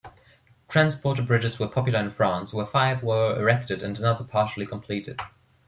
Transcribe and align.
Transporter 0.67 1.21
bridges 1.21 1.59
were 1.59 1.67
popular 1.67 1.99
in 1.99 2.09
France, 2.09 2.53
where 2.55 2.65
five 2.65 3.03
were 3.03 3.39
erected 3.39 3.83
and 3.83 3.99
another 3.99 4.23
partially 4.23 4.65
completed. 4.65 5.19